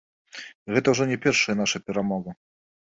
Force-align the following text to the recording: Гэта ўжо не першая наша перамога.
Гэта 0.77 0.87
ўжо 0.95 1.03
не 1.11 1.21
першая 1.27 1.55
наша 1.61 1.77
перамога. 1.91 2.39